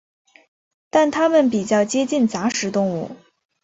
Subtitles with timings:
[0.89, 3.11] 但它们比较接近杂食动物。